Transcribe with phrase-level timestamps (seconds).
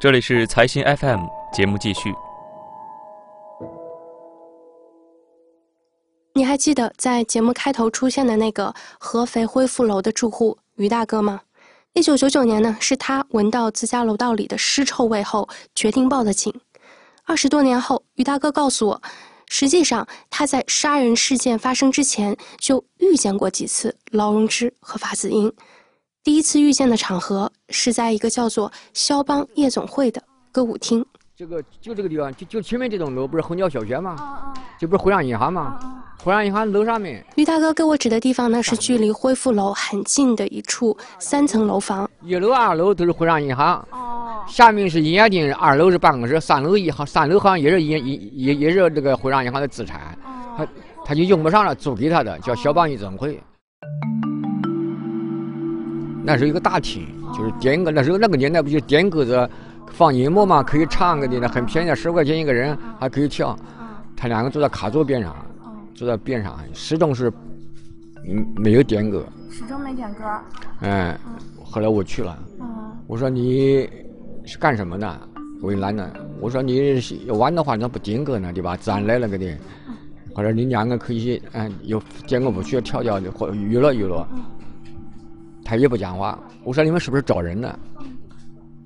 [0.00, 2.14] 这里是财新 FM 节目继续。
[6.34, 11.40] 你还记得在节目开头出现的那个合肥恢复楼的住户于大哥吗？
[11.94, 16.54] 一九九九年呢，是他闻到自家楼道里的尸臭味后，决定报的警。
[17.24, 19.02] 二十多年后，于大哥告诉我，
[19.48, 25.52] 实际上他在杀人事件发生之前就遇见过几次劳荣枝和法子英。
[26.28, 30.22] 第一次遇见的场合是在一个叫做肖邦夜总会的
[30.52, 31.02] 歌舞厅。
[31.34, 34.52] 这个就这个地方，就就前面这栋楼不是虹桥小学吗？
[34.78, 35.78] 这不是徽商银行吗？
[36.22, 37.24] 徽商银行楼上面。
[37.36, 42.06] 于大哥给我指的地方呢，是距离恢复楼很近的一处三层楼房。
[42.20, 43.82] 一楼、二楼都是徽商银行。
[43.90, 44.44] 哦。
[44.46, 50.14] 下面是营业厅，二楼是办公室，三楼银行，三楼好像也是银也也也是这个徽商银行的资产。
[50.22, 50.54] 哦。
[50.58, 50.68] 他
[51.06, 53.42] 他就用不上了，租给他的叫肖邦夜总会。
[56.24, 59.48] 那是一个大厅，就是点歌那时候那个年代不就点歌子
[59.92, 63.58] 放音乐嘛，可以唱个的，那很便宜，十块钱一个人还可以跳。
[64.16, 65.34] 他两个坐在卡座边上，
[65.94, 67.32] 坐在边上，始终是
[68.28, 69.24] 嗯没有点歌。
[69.50, 70.24] 始终没点歌。
[70.80, 71.16] 嗯，
[71.64, 72.36] 后来我去了，
[73.06, 73.88] 我说你
[74.44, 75.20] 是干什么的？
[75.62, 76.08] 为难呢？
[76.40, 78.52] 我说你要玩的话，咋不点歌呢？
[78.52, 78.76] 对吧？
[78.76, 79.46] 自然来了个的。
[80.34, 84.24] 或者你两个可以嗯有点歌不需要跳跳的，或娱乐娱乐。
[85.68, 86.38] 他也不讲话。
[86.64, 87.78] 我说你们是不是找人呢？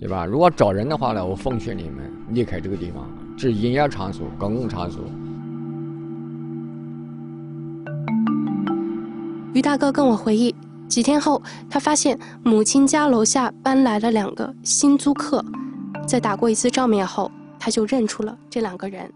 [0.00, 0.24] 对吧？
[0.26, 5.04] 如果找人的话呢，我奉劝你们离开这个地方，这是营业场所、公共场所。
[9.54, 10.52] 于大哥跟我回忆，
[10.88, 15.44] 几天后，他发现母亲家楼下搬来了两个新租客，
[16.04, 19.08] 在打过一次照面后，他就认出了这两个人。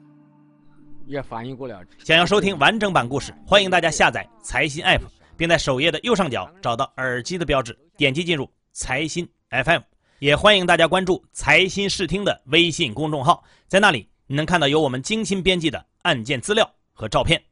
[1.04, 1.80] 也反应过来。
[1.98, 5.00] 想要收听完整版故事，欢迎大家下载财新 App。
[5.36, 9.80] 并在首页的右上角找到耳机的标志，点击进入财新 FM。
[10.18, 17.42] 也欢迎大家关注财新视听的微信公众号，在那里你能看到由我们精心编辑的案件资料和照片。